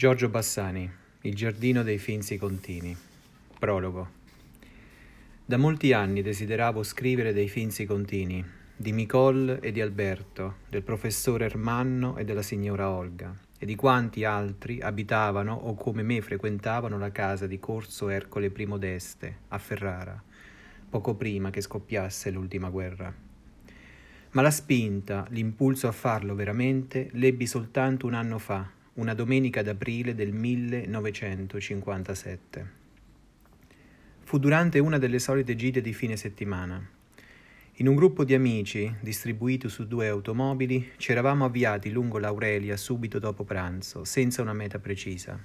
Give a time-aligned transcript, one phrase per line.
[0.00, 2.96] Giorgio Bassani, Il giardino dei finzi contini.
[3.58, 4.08] Prologo.
[5.44, 8.42] Da molti anni desideravo scrivere dei finzi contini,
[8.74, 14.24] di Micol e di Alberto, del professore Ermanno e della signora Olga, e di quanti
[14.24, 20.18] altri abitavano o come me frequentavano la casa di Corso Ercole I d'Este, a Ferrara,
[20.88, 23.14] poco prima che scoppiasse l'ultima guerra.
[24.30, 30.16] Ma la spinta, l'impulso a farlo veramente, l'ebbi soltanto un anno fa, una domenica d'aprile
[30.16, 32.78] del 1957.
[34.22, 36.84] Fu durante una delle solite gite di fine settimana.
[37.74, 43.20] In un gruppo di amici, distribuito su due automobili, ci eravamo avviati lungo l'Aurelia subito
[43.20, 45.38] dopo pranzo, senza una meta precisa.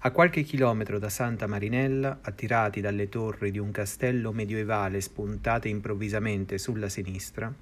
[0.00, 6.58] A qualche chilometro da Santa Marinella, attirati dalle torri di un castello medioevale spuntate improvvisamente
[6.58, 7.52] sulla sinistra,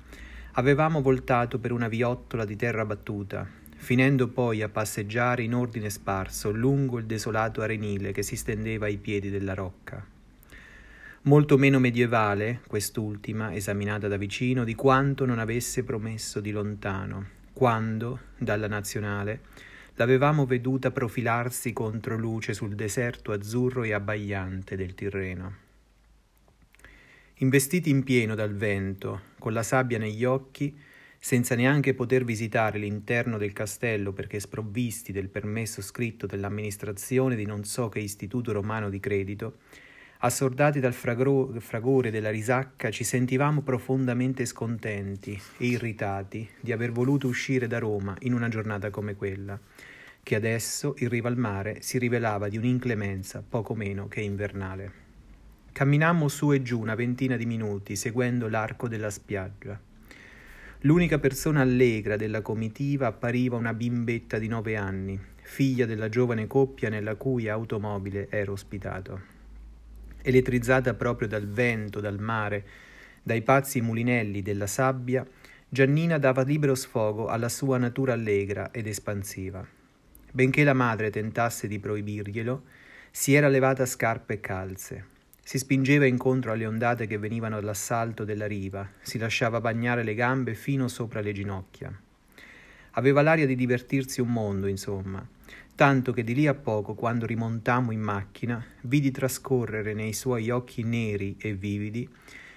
[0.52, 6.50] avevamo voltato per una viottola di terra battuta, finendo poi a passeggiare in ordine sparso
[6.50, 10.04] lungo il desolato arenile che si stendeva ai piedi della rocca.
[11.22, 18.20] Molto meno medievale, quest'ultima, esaminata da vicino, di quanto non avesse promesso di lontano, quando,
[18.38, 19.40] dalla nazionale,
[19.96, 25.54] l'avevamo veduta profilarsi contro luce sul deserto azzurro e abbagliante del Tirreno.
[27.38, 30.74] Investiti in pieno dal vento, con la sabbia negli occhi,
[31.26, 37.64] senza neanche poter visitare l'interno del castello perché sprovvisti del permesso scritto dell'amministrazione di non
[37.64, 39.56] so che istituto romano di credito,
[40.18, 47.26] assordati dal fragro- fragore della risacca, ci sentivamo profondamente scontenti e irritati di aver voluto
[47.26, 49.58] uscire da Roma in una giornata come quella,
[50.22, 54.92] che adesso, in riva al mare, si rivelava di un'inclemenza poco meno che invernale.
[55.72, 59.86] Camminammo su e giù una ventina di minuti, seguendo l'arco della spiaggia.
[60.86, 66.88] L'unica persona allegra della comitiva appariva una bimbetta di nove anni, figlia della giovane coppia
[66.88, 69.20] nella cui automobile ero ospitato.
[70.22, 72.64] Elettrizzata proprio dal vento, dal mare,
[73.20, 75.26] dai pazzi mulinelli della sabbia,
[75.68, 79.66] Giannina dava libero sfogo alla sua natura allegra ed espansiva.
[80.30, 82.62] Benché la madre tentasse di proibirglielo,
[83.10, 85.04] si era levata scarpe e calze,
[85.46, 90.54] si spingeva incontro alle ondate che venivano dall'assalto della riva, si lasciava bagnare le gambe
[90.54, 91.96] fino sopra le ginocchia.
[92.90, 95.24] Aveva l'aria di divertirsi un mondo, insomma,
[95.76, 100.82] tanto che di lì a poco, quando rimontammo in macchina, vidi trascorrere nei suoi occhi
[100.82, 102.08] neri e vividi,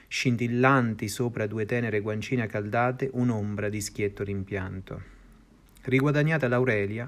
[0.08, 5.00] scintillanti sopra due tenere guancine accaldate, un'ombra di schietto rimpianto.
[5.84, 7.08] Riguadagnata l'Aurelia,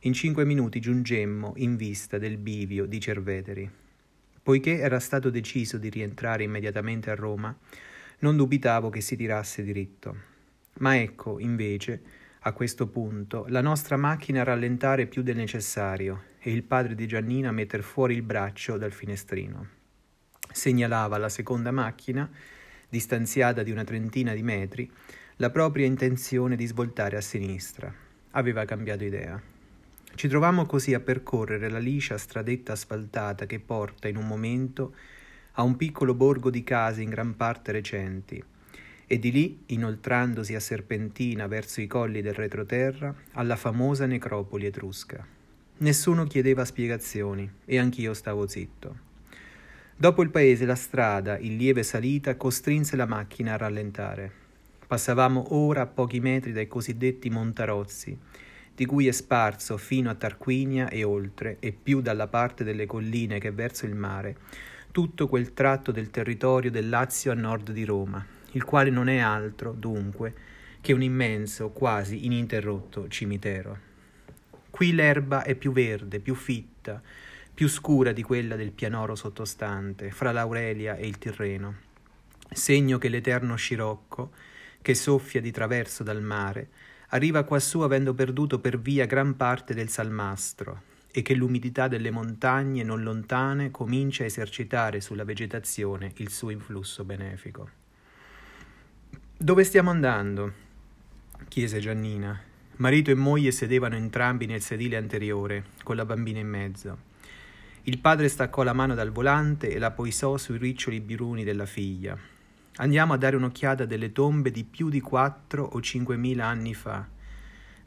[0.00, 3.70] in cinque minuti giungemmo in vista del bivio di Cerveteri.
[4.48, 7.54] Poiché era stato deciso di rientrare immediatamente a Roma,
[8.20, 10.16] non dubitavo che si tirasse diritto.
[10.78, 12.00] Ma ecco, invece,
[12.38, 17.52] a questo punto, la nostra macchina rallentare più del necessario e il padre di Giannina
[17.52, 19.68] metter fuori il braccio dal finestrino.
[20.50, 22.26] Segnalava la seconda macchina,
[22.88, 24.90] distanziata di una trentina di metri,
[25.36, 27.94] la propria intenzione di svoltare a sinistra.
[28.30, 29.57] Aveva cambiato idea.
[30.18, 34.92] Ci trovammo così a percorrere la liscia stradetta asfaltata che porta in un momento
[35.52, 38.42] a un piccolo borgo di case in gran parte recenti
[39.06, 45.24] e di lì, inoltrandosi a serpentina verso i colli del retroterra, alla famosa necropoli etrusca.
[45.76, 48.96] Nessuno chiedeva spiegazioni e anch'io stavo zitto.
[49.94, 54.32] Dopo il paese la strada, in lieve salita, costrinse la macchina a rallentare.
[54.84, 58.18] Passavamo ora a pochi metri dai cosiddetti montarozzi,
[58.78, 63.40] di cui è sparso fino a Tarquinia e oltre, e più dalla parte delle colline
[63.40, 64.36] che verso il mare,
[64.92, 69.18] tutto quel tratto del territorio del Lazio a nord di Roma, il quale non è
[69.18, 70.32] altro, dunque,
[70.80, 73.78] che un immenso, quasi ininterrotto cimitero.
[74.70, 77.02] Qui l'erba è più verde, più fitta,
[77.52, 81.74] più scura di quella del pianoro sottostante, fra l'Aurelia e il Tirreno,
[82.48, 84.30] segno che l'eterno scirocco,
[84.80, 86.68] che soffia di traverso dal mare,
[87.08, 92.82] arriva quassù avendo perduto per via gran parte del salmastro e che l'umidità delle montagne
[92.82, 97.70] non lontane comincia a esercitare sulla vegetazione il suo influsso benefico.
[99.36, 100.66] Dove stiamo andando?
[101.48, 102.38] chiese Giannina.
[102.76, 107.06] Marito e moglie sedevano entrambi nel sedile anteriore, con la bambina in mezzo.
[107.84, 112.16] Il padre staccò la mano dal volante e la poisò sui riccioli biruni della figlia,
[112.80, 117.04] Andiamo a dare un'occhiata delle tombe di più di quattro o cinquemila anni fa,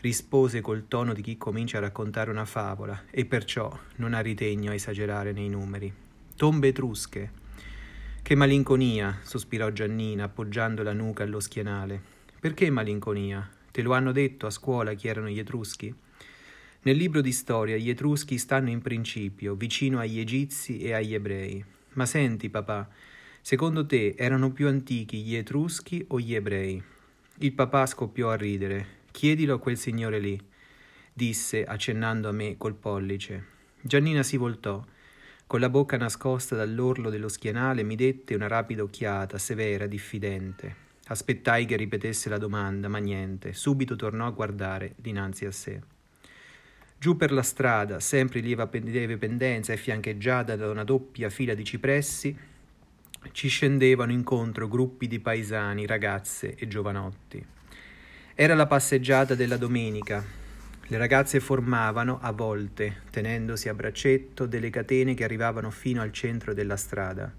[0.02, 4.72] rispose col tono di chi comincia a raccontare una favola, e perciò non ha ritegno
[4.72, 5.94] a esagerare nei numeri.
[6.36, 7.32] Tombe etrusche.
[8.22, 12.02] Che malinconia, sospirò Giannina, appoggiando la nuca allo schienale.
[12.38, 13.50] Perché malinconia?
[13.72, 15.96] Te lo hanno detto a scuola chi erano gli etruschi?
[16.82, 21.64] Nel libro di storia gli Etruschi stanno in principio vicino agli Egizi e agli Ebrei.
[21.94, 22.90] Ma senti, papà,
[23.42, 26.82] secondo te erano più antichi gli Etruschi o gli Ebrei?
[27.40, 29.00] Il papà scoppiò a ridere.
[29.12, 30.40] Chiedilo a quel signore lì,
[31.12, 33.46] disse accennando a me col pollice.
[33.82, 34.84] Giannina si voltò.
[35.48, 40.76] Con la bocca nascosta dall'orlo dello schienale mi dette una rapida occhiata, severa, diffidente.
[41.08, 43.54] Aspettai che ripetesse la domanda, ma niente.
[43.54, 45.82] Subito tornò a guardare dinanzi a sé.
[46.98, 51.64] Giù per la strada, sempre in lieve pendenza e fiancheggiata da una doppia fila di
[51.64, 52.38] cipressi,
[53.32, 57.44] ci scendevano incontro gruppi di paesani, ragazze e giovanotti.
[58.34, 60.24] Era la passeggiata della domenica.
[60.88, 66.54] Le ragazze formavano, a volte, tenendosi a braccetto, delle catene che arrivavano fino al centro
[66.54, 67.32] della strada.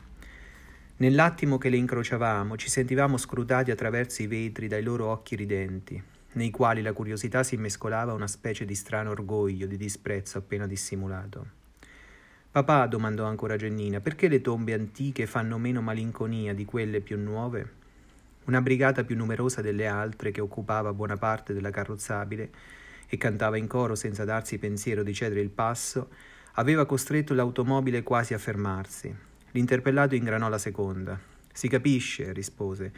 [0.96, 6.00] Nell'attimo che le incrociavamo, ci sentivamo scrutati attraverso i vetri dai loro occhi ridenti,
[6.32, 10.67] nei quali la curiosità si mescolava a una specie di strano orgoglio, di disprezzo appena
[10.67, 11.61] dissimulato.
[12.52, 17.81] Papà, domandò ancora Gennina, perché le tombe antiche fanno meno malinconia di quelle più nuove?
[18.44, 22.50] Una brigata più numerosa delle altre, che occupava buona parte della carrozzabile
[23.08, 26.10] e cantava in coro senza darsi pensiero di cedere il passo,
[26.56, 29.16] aveva costretto l'automobile quasi a fermarsi.
[29.52, 31.19] L'interpellato ingranò la seconda.
[31.50, 32.93] Si capisce, rispose.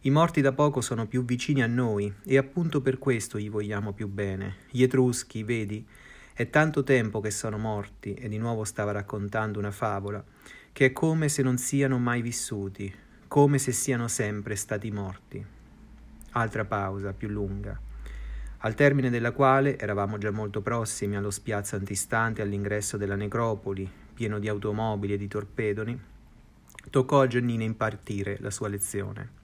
[0.00, 3.92] I morti da poco sono più vicini a noi e appunto per questo gli vogliamo
[3.92, 4.54] più bene.
[4.70, 5.86] Gli Etruschi, vedi,
[6.34, 10.22] è tanto tempo che sono morti, e di nuovo stava raccontando una favola,
[10.72, 12.92] che è come se non siano mai vissuti,
[13.28, 15.44] come se siano sempre stati morti.
[16.32, 17.80] Altra pausa, più lunga,
[18.58, 24.40] al termine della quale eravamo già molto prossimi allo spiazzo antistante all'ingresso della necropoli, pieno
[24.40, 26.00] di automobili e di torpedoni,
[26.90, 29.42] toccò a Giannina impartire la sua lezione.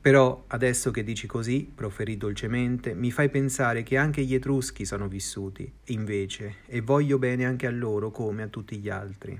[0.00, 5.08] Però, adesso che dici così, proferì dolcemente, mi fai pensare che anche gli Etruschi sono
[5.08, 9.38] vissuti, invece, e voglio bene anche a loro come a tutti gli altri.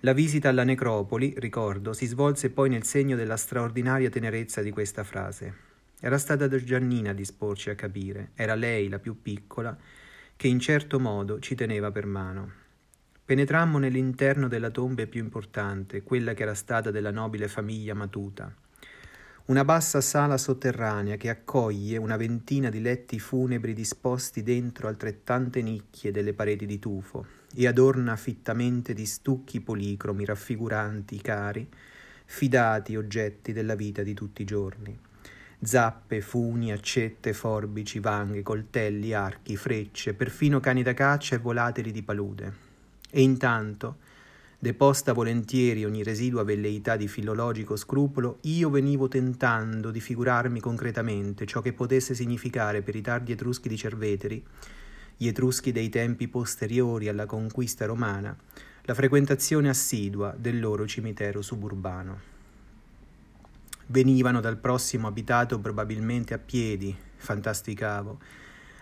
[0.00, 5.04] La visita alla necropoli, ricordo, si svolse poi nel segno della straordinaria tenerezza di questa
[5.04, 5.70] frase.
[6.00, 9.78] Era stata Giannina a disporci a capire, era lei, la più piccola,
[10.34, 12.50] che in certo modo ci teneva per mano.
[13.24, 18.52] Penetrammo nell'interno della tomba più importante, quella che era stata della nobile famiglia Matuta
[19.46, 26.12] una bassa sala sotterranea che accoglie una ventina di letti funebri disposti dentro altrettante nicchie
[26.12, 31.68] delle pareti di tufo e adorna fittamente di stucchi policromi raffiguranti i cari,
[32.24, 34.96] fidati oggetti della vita di tutti i giorni.
[35.60, 42.02] Zappe, funi, accette, forbici, vanghe, coltelli, archi, frecce, perfino cani da caccia e volatili di
[42.02, 42.52] palude.
[43.10, 43.96] E intanto,
[44.62, 51.60] Deposta volentieri ogni residua velleità di filologico scrupolo, io venivo tentando di figurarmi concretamente ciò
[51.60, 54.40] che potesse significare per i tardi etruschi di Cerveteri,
[55.16, 58.36] gli etruschi dei tempi posteriori alla conquista romana,
[58.82, 62.20] la frequentazione assidua del loro cimitero suburbano.
[63.86, 68.20] Venivano dal prossimo abitato probabilmente a piedi, fantasticavo,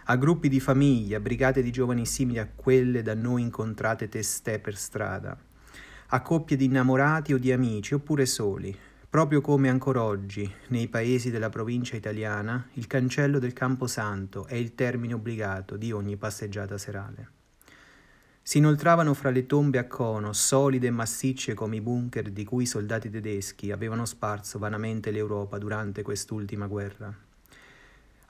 [0.04, 4.76] a gruppi di famiglia, brigate di giovani simili a quelle da noi incontrate testè per
[4.76, 5.48] strada
[6.12, 8.76] a coppie di innamorati o di amici, oppure soli,
[9.08, 14.74] proprio come ancora oggi, nei paesi della provincia italiana, il cancello del Camposanto è il
[14.74, 17.28] termine obbligato di ogni passeggiata serale.
[18.42, 22.64] Si inoltravano fra le tombe a cono, solide e massicce come i bunker di cui
[22.64, 27.14] i soldati tedeschi avevano sparso vanamente l'Europa durante quest'ultima guerra.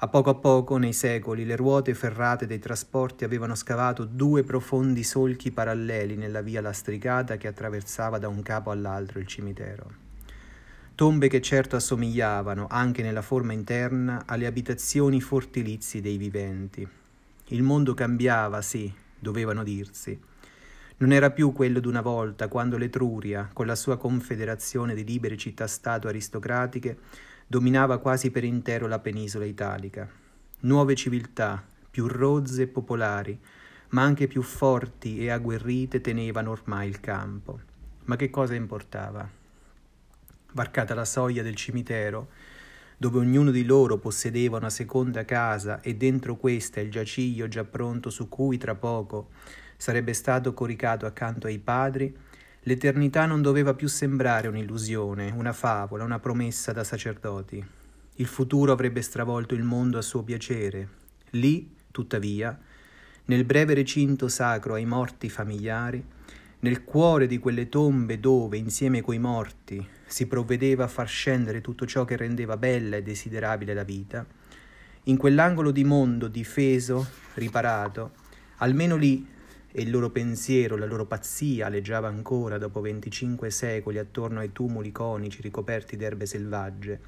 [0.02, 5.02] A poco a poco, nei secoli, le ruote ferrate dei trasporti avevano scavato due profondi
[5.04, 9.90] solchi paralleli nella via lastricata che attraversava da un capo all'altro il cimitero.
[10.94, 16.88] Tombe che certo assomigliavano, anche nella forma interna, alle abitazioni fortilizi dei viventi.
[17.48, 20.18] Il mondo cambiava, sì, dovevano dirsi.
[20.96, 26.08] Non era più quello d'una volta, quando l'Etruria, con la sua confederazione di libere città-stato
[26.08, 26.96] aristocratiche,
[27.50, 30.08] dominava quasi per intero la penisola italica.
[30.60, 33.36] Nuove civiltà, più rozze e popolari,
[33.88, 37.58] ma anche più forti e agguerrite tenevano ormai il campo.
[38.04, 39.28] Ma che cosa importava?
[40.52, 42.28] Varcata la soglia del cimitero,
[42.96, 48.10] dove ognuno di loro possedeva una seconda casa e dentro questa il giaciglio già pronto
[48.10, 49.30] su cui tra poco
[49.76, 52.16] sarebbe stato coricato accanto ai padri,
[52.64, 57.64] L'eternità non doveva più sembrare un'illusione, una favola, una promessa da sacerdoti.
[58.16, 60.88] Il futuro avrebbe stravolto il mondo a suo piacere.
[61.30, 62.58] Lì, tuttavia,
[63.24, 66.04] nel breve recinto sacro ai morti familiari,
[66.60, 71.86] nel cuore di quelle tombe dove, insieme coi morti, si provvedeva a far scendere tutto
[71.86, 74.26] ciò che rendeva bella e desiderabile la vita,
[75.04, 78.12] In quell'angolo di mondo difeso, riparato,
[78.56, 79.26] almeno lì
[79.72, 84.90] e il loro pensiero, la loro pazzia aleggiava ancora dopo 25 secoli attorno ai tumuli
[84.90, 87.00] conici ricoperti d'erbe selvagge.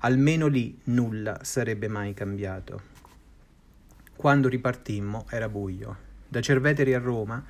[0.00, 2.94] Almeno lì nulla sarebbe mai cambiato.
[4.14, 6.04] Quando ripartimmo era buio.
[6.28, 7.42] Da Cerveteri a Roma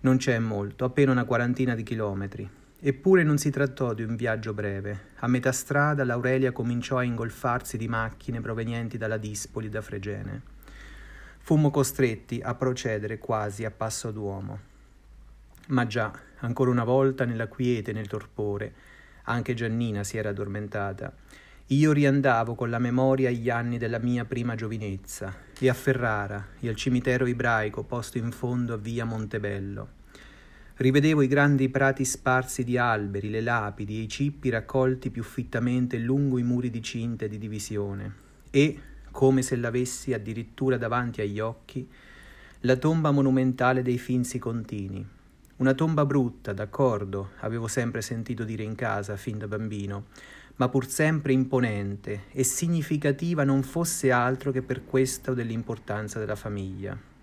[0.00, 2.48] non c'è molto, appena una quarantina di chilometri.
[2.80, 5.12] Eppure non si trattò di un viaggio breve.
[5.20, 10.53] A metà strada l'Aurelia cominciò a ingolfarsi di macchine provenienti dalla Dispoli e da Fregene.
[11.44, 14.58] Fummo costretti a procedere quasi a passo d'uomo.
[15.66, 18.72] Ma già, ancora una volta, nella quiete e nel torpore,
[19.24, 21.12] anche Giannina si era addormentata.
[21.66, 26.68] Io riandavo con la memoria agli anni della mia prima giovinezza, e a Ferrara, e
[26.70, 29.88] al cimitero ebraico posto in fondo a via Montebello.
[30.76, 35.98] Rivedevo i grandi prati sparsi di alberi, le lapidi e i cippi raccolti più fittamente
[35.98, 38.14] lungo i muri di cinta e di divisione.
[38.48, 38.78] E,
[39.14, 41.88] come se l'avessi addirittura davanti agli occhi,
[42.62, 45.06] la tomba monumentale dei Finzi Contini.
[45.58, 50.06] Una tomba brutta, d'accordo, avevo sempre sentito dire in casa fin da bambino,
[50.56, 57.13] ma pur sempre imponente e significativa non fosse altro che per questo dell'importanza della famiglia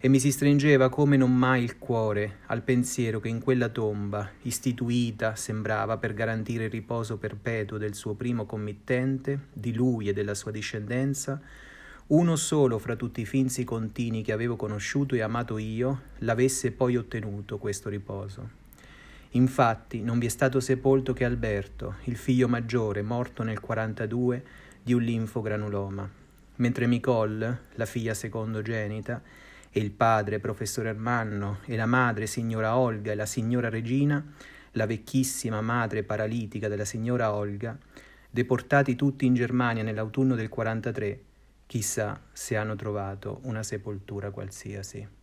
[0.00, 4.30] e mi si stringeva come non mai il cuore al pensiero che in quella tomba,
[4.42, 10.34] istituita, sembrava per garantire il riposo perpetuo del suo primo committente, di lui e della
[10.34, 11.40] sua discendenza,
[12.08, 16.96] uno solo fra tutti i finzi contini che avevo conosciuto e amato io, l'avesse poi
[16.96, 18.56] ottenuto questo riposo.
[19.32, 24.44] Infatti non vi è stato sepolto che Alberto, il figlio maggiore, morto nel 42
[24.80, 26.08] di un linfogranuloma,
[26.56, 29.20] mentre Nicole, la figlia secondogenita,
[29.70, 34.24] e il padre, professore Armanno, e la madre, signora Olga, e la signora Regina,
[34.72, 37.76] la vecchissima madre paralitica della signora Olga,
[38.30, 41.22] deportati tutti in Germania nell'autunno del 43,
[41.66, 45.17] chissà se hanno trovato una sepoltura qualsiasi.